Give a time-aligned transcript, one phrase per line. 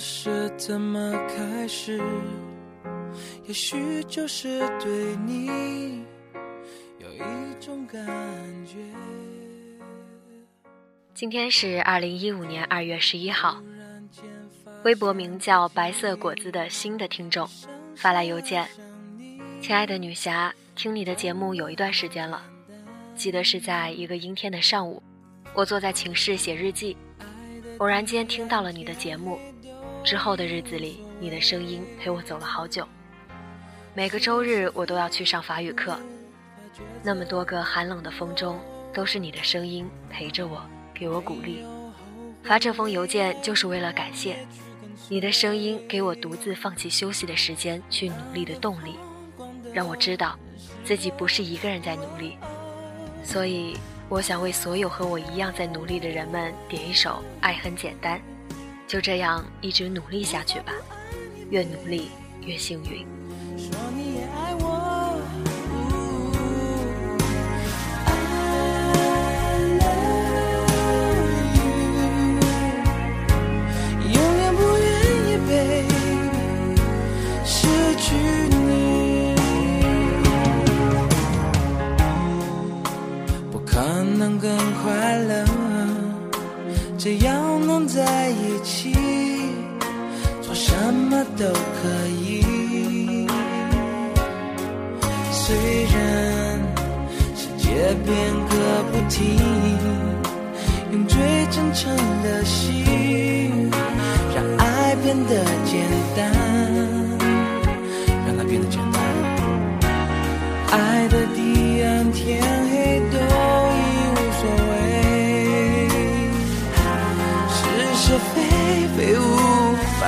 [0.00, 2.00] 是怎么开始，
[3.46, 6.02] 也许就是对你
[6.98, 8.02] 有一种感
[8.64, 8.78] 觉。
[11.12, 13.62] 今天是二零一五年二月十一号，
[14.84, 17.46] 微博名叫“白色果子”的新的听众
[17.94, 18.66] 发来邮件
[19.60, 22.42] ：“亲爱的女侠，听你的节目有一段时间了，
[23.14, 25.02] 记得是在一个阴天的上午，
[25.52, 26.96] 我坐在寝室写日记。”
[27.76, 29.38] 偶然间听到了你的节目，
[30.02, 32.86] 之后的日子里，你的声音陪我走了好久。
[33.94, 35.98] 每个周日我都要去上法语课，
[37.02, 38.58] 那么多个寒冷的风中，
[38.92, 40.62] 都是你的声音陪着我，
[40.94, 41.64] 给我鼓励。
[42.42, 44.46] 发这封邮件就是为了感谢
[45.08, 48.96] 你的声音，给我独自放弃休息的时间去努力的动力，
[49.72, 50.38] 让我知道
[50.84, 52.36] 自己不是一个人在努力。
[53.22, 53.76] 所以。
[54.10, 58.18] 我想为所有和我一样在努力的人们点一首《爱很简单》，
[58.90, 60.72] 就这样一直努力下去吧，
[61.48, 62.10] 越努力
[62.44, 63.06] 越幸运。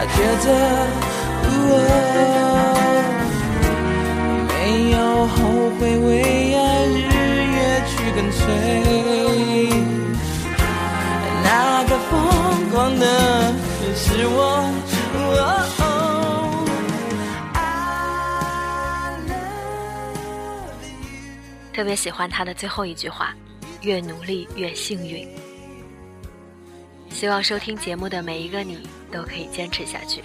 [0.00, 0.48] 无法抉择，
[4.48, 5.36] 没有后
[5.78, 6.98] 悔，为爱日
[7.52, 8.40] 夜去跟随。
[11.44, 12.10] 那个疯
[12.70, 13.04] 狂的
[13.94, 14.38] 是我。
[21.74, 23.34] 特别喜欢他的最后一句话：
[23.80, 25.26] 越努力越幸运。
[27.20, 28.78] 希望收听节目的每一个你
[29.12, 30.22] 都可以坚持下去。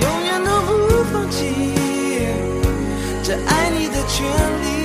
[0.00, 1.74] 永远都不放弃
[3.22, 4.24] 这爱你的权
[4.62, 4.77] 利。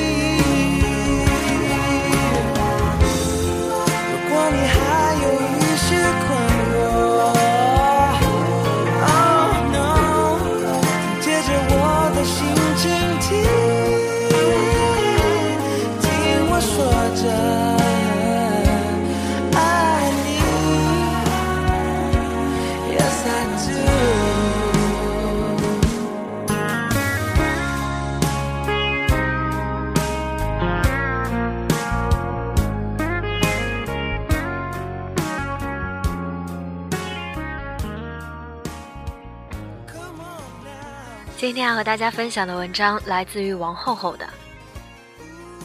[41.44, 44.26] 今天要和大家分享的文章来自于王厚厚的。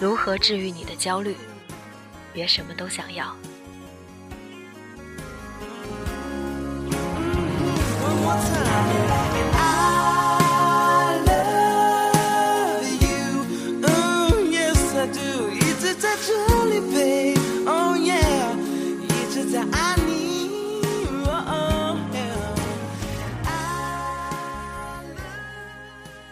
[0.01, 1.37] 如何治愈你的焦虑？
[2.33, 3.33] 别什么都想要。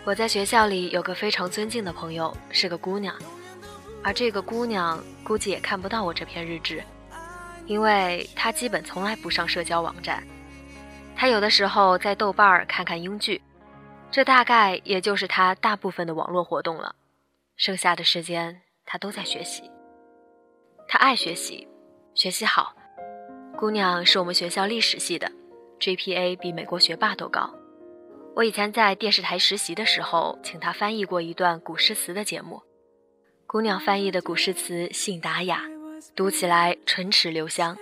[0.06, 3.12] 我在学校里有个非常尊敬的朋友，是个姑娘，
[4.04, 6.80] 而这个姑娘估计也看不到我这篇日志，
[7.66, 10.22] 因为她基本从来不上社交网站，
[11.16, 13.42] 她有的时候在豆瓣儿看看英剧，
[14.12, 16.94] 这大概也就是她大部分的网络活动了。
[17.56, 19.68] 剩下的时间她都在学习。
[20.86, 21.66] 她爱学习，
[22.14, 22.76] 学习好。
[23.58, 25.28] 姑娘是我们学校历史系的
[25.80, 27.52] ，GPA 比美国学霸都高。
[28.36, 32.60] 我以前在电视台实习的时候，请她翻译过一段古诗词的节目。
[33.46, 35.62] 姑娘翻译的古诗词信达雅，
[36.14, 37.78] 读起来唇齿留香。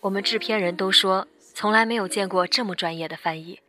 [0.00, 3.60] 我们制片人都说，从来没有见过这么专业的翻译。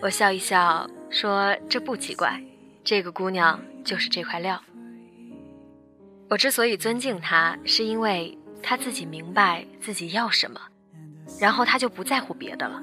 [0.00, 2.42] 我笑一笑说：“这不奇怪，
[2.82, 4.60] 这个姑娘就是这块料。”
[6.28, 10.60] 我之所以尊敬她，是因为她自己明白自己要什么，
[11.38, 12.82] 然后她就不在乎别的了。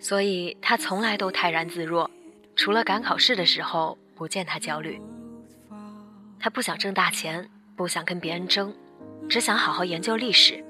[0.00, 2.10] 所以他从来都泰然自若，
[2.56, 5.00] 除了赶考试的时候，不见他焦虑。
[6.40, 8.72] 他不想挣大钱，不想跟别人争，
[9.28, 10.64] 只想好好研究历史，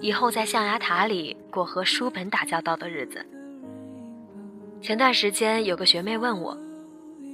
[0.00, 3.26] 以后在象牙塔里过和书本打交道的日子。
[4.80, 6.56] 前段时间有个学妹问我，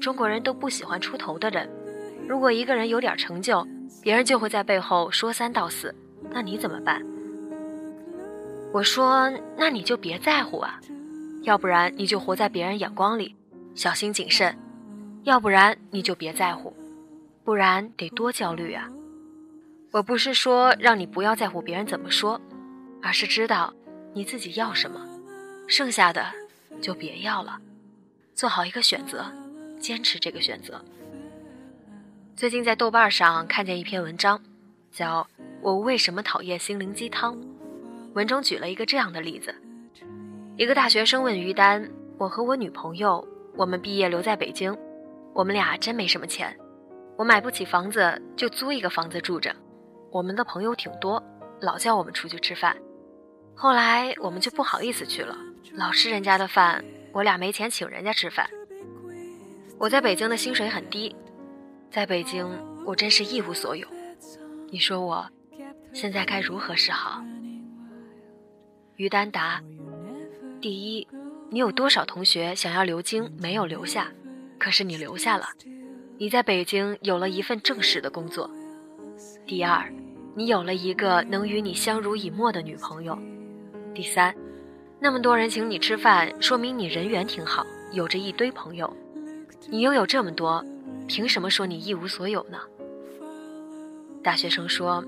[0.01, 1.69] 中国人都不喜欢出头的人。
[2.27, 3.67] 如果一个人有点成就，
[4.03, 5.95] 别人就会在背后说三道四，
[6.31, 7.05] 那你怎么办？
[8.73, 10.81] 我说，那你就别在乎啊，
[11.45, 13.37] 要不然你就活在别人眼光里，
[13.75, 14.55] 小心谨慎；
[15.25, 16.75] 要不然你就别在乎，
[17.45, 18.91] 不然得多焦虑啊。
[19.93, 22.41] 我不是说让你不要在乎别人怎么说，
[23.03, 23.73] 而是知道
[24.15, 25.07] 你自己要什么，
[25.69, 26.25] 剩下的
[26.81, 27.61] 就别要了，
[28.35, 29.31] 做好一个选择，
[29.79, 30.83] 坚持这个选择。
[32.35, 34.41] 最近在豆瓣上看见一篇文章，
[34.91, 35.23] 叫
[35.61, 37.37] 《我为什么讨厌心灵鸡汤》。
[38.15, 39.55] 文中举了一个这样的例子：
[40.57, 44.77] 一个大学生问于丹：“我和我女朋友，我们毕业留在北京，
[45.33, 46.57] 我们俩真没什么钱，
[47.17, 49.53] 我买不起房子，就租一个房子住着。
[50.13, 51.21] 我们的朋友挺多，
[51.61, 52.77] 老叫我们出去吃饭，
[53.57, 55.37] 后来我们就不好意思去了，
[55.73, 58.49] 老吃人家的饭，我俩没钱请人家吃饭。
[59.77, 61.15] 我在北京的薪水很低。”
[61.91, 62.47] 在北京，
[62.85, 63.87] 我真是一无所有。
[64.71, 65.27] 你说我
[65.93, 67.23] 现在该如何是好？
[68.97, 69.63] 于丹答：
[70.65, 71.07] 第一，
[71.51, 74.11] 你有多少同学想要留京没有留下，
[74.59, 75.45] 可是你留下了，
[76.17, 78.51] 你在北京有了一份正式的工作。
[79.45, 79.93] 第二，
[80.35, 83.19] 你有了一个能与你相濡以沫的女朋友。
[83.93, 84.35] 第三，
[84.99, 88.91] 那么多人请你吃饭，说明你人缘挺好，有着一堆朋友。
[89.69, 90.65] 你拥有这么多。
[91.07, 92.59] 凭什么说你一无所有呢？
[94.23, 95.05] 大学生说：“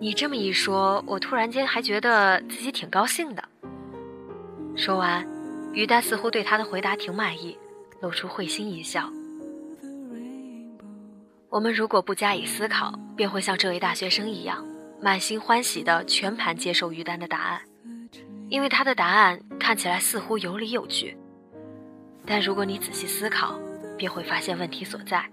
[0.00, 3.44] 你这么一说，我突然间还觉得自己挺高兴的。”
[4.76, 5.26] 说完，
[5.72, 7.56] 于丹似乎对他的回答挺满意，
[8.00, 9.10] 露出会心一笑。
[11.48, 14.66] 我们如果不加以思考，便会像这位大学生一样，
[15.00, 17.60] 满心欢喜的全盘接受于丹的答案，
[18.48, 21.16] 因为他的答案看起来似乎有理有据。
[22.26, 23.58] 但如果你仔细思考，
[23.96, 25.24] 便会发现问题所在。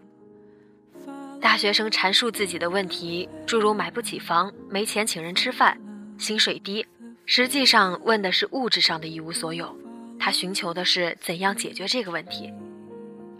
[1.42, 5.76] 大学生阐述自己的问题，诸如买不起房、没钱请人吃饭、
[6.20, 6.86] 薪水低，
[7.33, 9.74] 实际上问的是物质上的一无所有。
[10.19, 12.54] 他寻求的是怎样解决这个问题，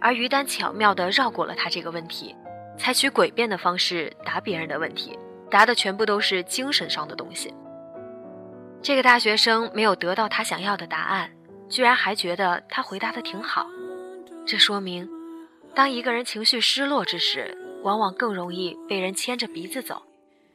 [0.00, 2.34] 而于丹巧妙地绕过了他这个问题，
[2.78, 5.18] 采取诡辩的方式答别人的问题，
[5.50, 7.52] 答的全部都是精神上的东西。
[8.80, 11.30] 这个大学生没有得到他想要的答案，
[11.68, 13.66] 居然还觉得他回答的挺好。
[14.46, 15.06] 这说明，
[15.74, 20.02] 当一个人情绪失落之时，往往更容易被人牵着鼻子走，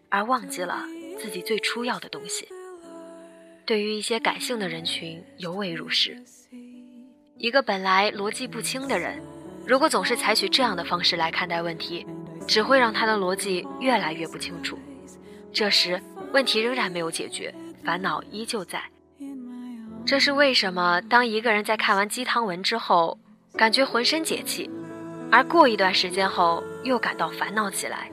[0.09, 0.83] 而忘记了
[1.19, 2.49] 自己最初要的东西。
[3.67, 6.17] 对于一些感性的人群，尤为如是。
[7.37, 9.21] 一个本来逻辑不清的人，
[9.65, 12.07] 如果总是采取这样的方式来看待问题，
[12.47, 14.79] 只会让他的逻辑越来越不清楚。
[15.51, 18.81] 这时，问题仍然没有解决，烦恼依旧在。
[20.05, 21.01] 这是为什么？
[21.09, 23.19] 当一个人在看完鸡汤文之后，
[23.57, 24.69] 感觉浑身解气，
[25.29, 28.09] 而过一段时间后又感到烦恼起来，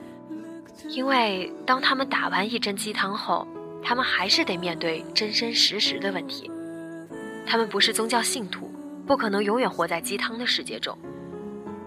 [0.89, 3.47] 因为当他们打完一针鸡汤后，
[3.85, 6.49] 他们还是得面对真真实实的问题。
[7.45, 8.71] 他们不是宗教信徒，
[9.05, 10.97] 不可能永远活在鸡汤的世界中。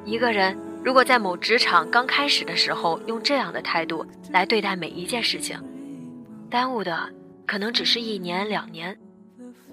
[0.04, 5.60] 一个人如果在某职场刚开始的时候用这样的态度来对待每一件事情，
[6.48, 7.10] 耽误的
[7.44, 8.94] 可能只是一年两年；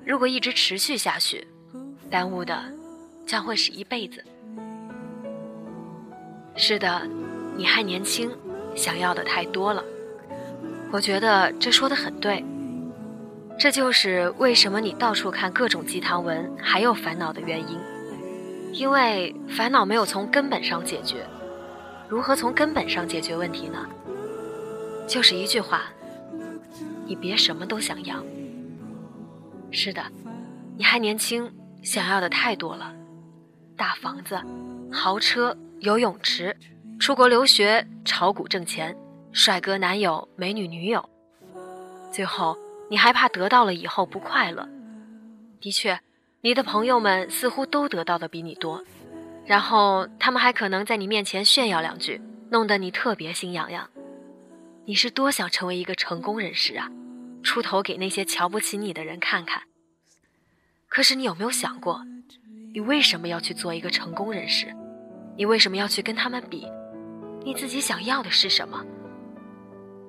[0.04, 1.48] 如果一直持续下去，
[2.10, 2.60] 耽误的。
[3.28, 4.24] 将会是一辈子。
[6.56, 7.02] 是的，
[7.58, 8.30] 你还年轻，
[8.76, 9.84] 想要的太多了。
[10.92, 12.44] 我觉得这说的很对。
[13.58, 17.80] 这就是为什么你到处看各种鸡汤文还有烦恼的原因，
[18.74, 21.26] 因为烦恼没有从根本上解决。
[22.10, 23.88] 如何从根本上解决问题呢？
[25.08, 25.84] 就是一句话：
[27.06, 28.18] 你别什么都想要。
[29.72, 30.04] 是的，
[30.78, 31.52] 你还年轻，
[31.82, 32.94] 想要的太多了。
[33.78, 34.40] 大房子、
[34.92, 36.56] 豪车、游泳池，
[37.00, 38.96] 出国留学，炒股挣钱，
[39.38, 41.10] 帅哥男友，美女女友。
[42.10, 42.58] 最后，
[42.90, 44.66] 你还怕得到了以后不快乐？
[45.60, 46.00] 的确，
[46.40, 48.82] 你的朋友们似乎都得到的比你多，
[49.46, 53.90] 然后他们还可能在你面前炫耀两句，弄得你特别心痒痒。
[54.86, 56.90] 你是多想成为一个成功人士啊，
[57.44, 59.64] 出头给那些瞧不起你的人看看。
[60.88, 62.02] 可是你有没有想过，
[62.74, 64.74] 你为什么要去做一个成功人士？
[65.36, 66.66] 你为什么要去跟他们比？
[67.44, 68.82] 你自己想要的是什么？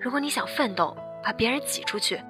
[0.06, 2.22] 如果你想奋斗，把别人挤出去，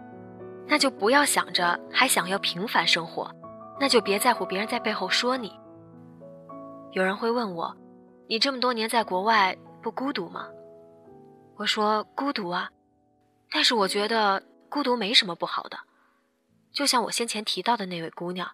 [0.67, 3.31] 那就不要想着还想要平凡生活，
[3.79, 5.53] 那就别在乎别人在背后说你。
[6.93, 7.77] 有人会问我，
[8.29, 10.49] 你这么多年在国外不孤独吗？
[11.59, 12.71] 我说孤独啊，
[13.51, 15.79] 但是我觉得孤独没什么不好的。
[16.73, 18.53] 就像我先前提到的那位姑娘，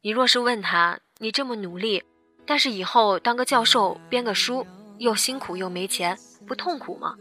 [0.00, 2.04] 你若是问她，你这么努力。
[2.46, 4.64] 但是以后当个教授编个书
[4.98, 7.16] 又辛苦又没钱，不痛苦吗？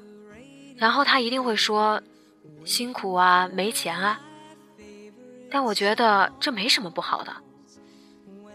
[0.83, 2.03] 然后他一定会说，
[2.65, 4.19] 辛苦啊，没钱啊。
[5.49, 7.33] 但我觉得这没什么不好的。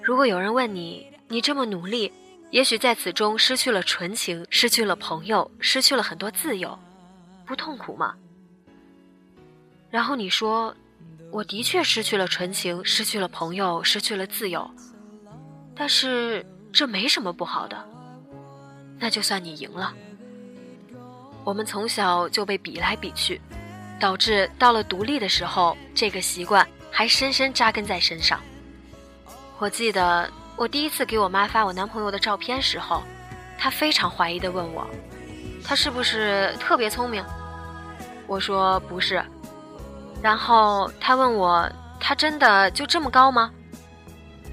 [0.03, 2.13] 如果有人问你，你这么努力，
[2.51, 6.79] 也许在此中失去了纯情，失去了朋友，失去了很多自由，
[7.47, 8.15] 不痛苦吗？
[9.91, 10.77] 然后你说，
[11.31, 14.71] 我的确失去了纯情，失去了朋友，失去了自由，
[15.75, 16.45] 但是。
[16.71, 17.89] 这没什么不好的，
[18.99, 19.95] 那就算你赢了。
[21.49, 23.41] 我们从小就被比来比去，
[23.99, 28.39] 导致到了独立的时候，这个习惯还深深扎根在身上。
[29.59, 33.03] 我记得我第一次给我妈发我男朋友的照片时候，
[33.57, 34.87] 她非常怀疑的问我，
[35.65, 37.25] 他是不是特别聪明？
[38.27, 39.25] 我说不是。
[40.21, 41.67] 然后她问我，
[41.99, 43.51] 他真的就这么高吗？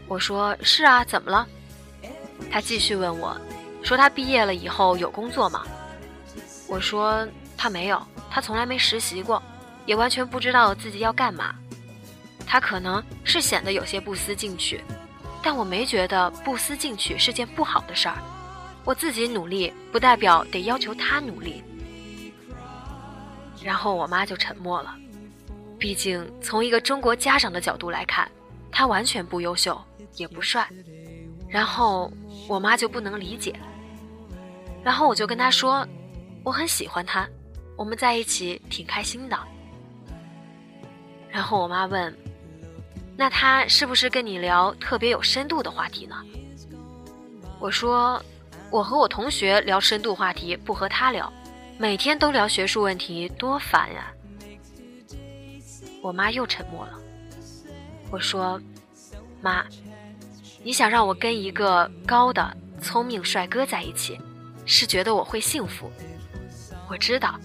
[0.07, 1.45] 我说是啊，怎么了？
[2.49, 3.35] 他继续问我，
[3.83, 5.65] 说他毕业了以后有工作吗？
[6.67, 9.41] 我说他没有，他从来没实习过，
[9.85, 11.55] 也完全不知道自己要干嘛。
[12.45, 14.79] 他可能是显得有些不思进取，
[15.41, 18.15] 但我没觉得不思进取是件不好的事儿。
[18.83, 21.63] 我自己努力，不代表得要求他努力。
[23.63, 24.95] 然后我妈就沉默了，
[25.79, 28.29] 毕竟从一个中国家长的角度来看，
[28.71, 29.79] 他完全不优秀，
[30.17, 30.67] 也不帅。
[31.49, 32.11] 然后
[32.47, 33.55] 我妈就不能理解，
[34.83, 35.87] 然后我就跟她说，
[36.45, 37.27] 我很喜欢他，
[37.75, 39.37] 我们在一起挺开心的。
[41.27, 42.15] 然后我妈问，
[43.17, 46.15] 那他是不是跟你聊特别有深度的话题呢？
[47.59, 48.23] 我说，
[48.69, 51.33] 我和我同学聊深度话题不和他聊，
[51.79, 54.13] 每天都聊学术问题，多烦呀。
[56.03, 56.93] 我妈又沉默了。
[58.11, 58.61] 我说，
[59.41, 59.65] 妈。
[60.63, 64.19] 你想让我跟一个高的、聪明帅哥在一起，
[64.65, 65.91] 是觉得我会幸福？
[66.87, 67.39] 我知道，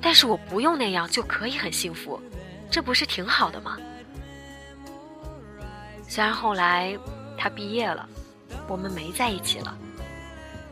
[0.00, 2.20] 但是我不用那样就可以很幸福，
[2.70, 3.78] 这不是挺好的吗？
[6.08, 6.96] 虽然后来
[7.38, 8.08] 他毕业了，
[8.68, 9.76] 我们没在一起了，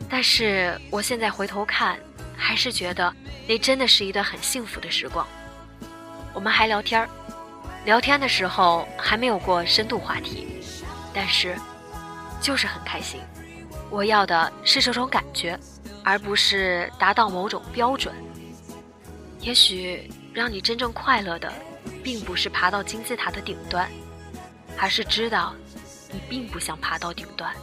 [0.09, 1.97] 但是我现在回头看，
[2.37, 3.13] 还是觉得
[3.47, 5.25] 那真的是一段很幸福的时光。
[6.33, 7.09] 我们还聊天儿，
[7.85, 10.47] 聊天的时候还没有过深度话题。
[11.13, 11.57] 但是，
[12.39, 13.19] 就是很开心。
[13.91, 15.59] 我要的是这种感觉，
[16.03, 18.15] 而不是达到某种标准。
[19.41, 21.51] 也许让你真正快乐的，
[22.01, 23.87] 并不是爬到金字塔的顶端，
[24.79, 25.53] 而是知道
[26.11, 27.53] 你并不想爬到顶端。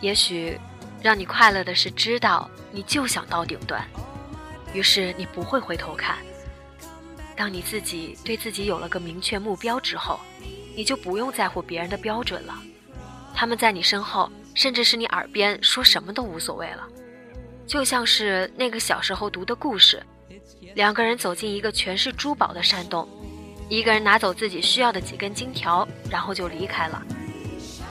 [0.00, 0.60] 也许
[1.02, 3.82] 让你快乐的是知道你就想到顶端，
[4.72, 6.18] 于是你不会回头看。
[7.34, 10.20] 当你自己对自己有了个明确目标之后。
[10.76, 12.54] 你就不用在乎别人的标准了，
[13.34, 16.84] 他们在你身后，甚至是你耳边说什么都无所谓了。
[17.64, 20.02] 就像是那个小时候读的故事，
[20.74, 23.08] 两个人走进一个全是珠宝的山洞，
[23.68, 27.00] 一个人拿走自己需要的几根金条，然后就离开了；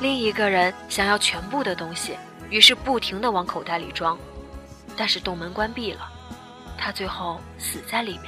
[0.01, 2.17] 另一个人想要全部的东西，
[2.49, 4.19] 于是不停地往口袋里装，
[4.97, 6.11] 但是洞门关闭了，
[6.77, 8.23] 他最后死在里面。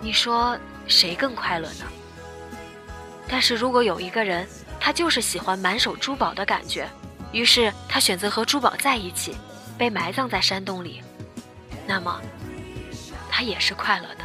[0.00, 1.86] 你说谁更快乐呢？
[3.26, 4.46] 但是如果有一个人，
[4.78, 6.86] 他就是喜欢满手珠宝的感觉，
[7.32, 9.36] 于是他选择和珠宝在一起，
[9.76, 11.02] 被埋葬在山洞里，
[11.86, 12.20] 那么
[13.30, 14.24] 他也是快乐的。